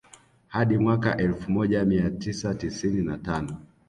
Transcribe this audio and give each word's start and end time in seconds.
Hadi 0.47 0.77
mwaka 0.77 1.17
elfu 1.17 1.51
moja 1.51 1.85
mia 1.85 2.09
tisa 2.11 2.55
tisini 2.55 3.01
na 3.01 3.17
Tano 3.17 3.57